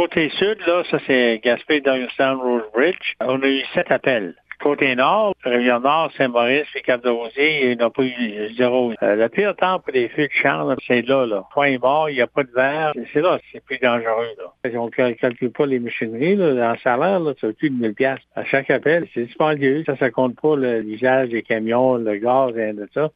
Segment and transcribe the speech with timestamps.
[0.00, 3.16] côté sud, là, ça c'est Gaspé, Douglastown, Rose Bridge.
[3.20, 4.34] On a eu sept appels.
[4.58, 8.92] Côté nord, Rivière-Nord, Saint-Maurice et Cap-de-Rosier, il n'a pas eu zéro.
[9.02, 11.44] Euh, le pire temps pour les feux de chambre, c'est là, là.
[11.52, 12.92] Point est mort, il n'y a pas de verre.
[13.12, 14.70] C'est là, c'est plus dangereux, là.
[14.74, 16.72] On ne calcule pas les machineries, là.
[16.72, 18.26] En salaire, là, ça plus de 1000 piastres.
[18.34, 19.82] À chaque appel, c'est dispendieux.
[19.84, 23.10] Ça, ça compte pas l'usage des camions, le gaz et de ça.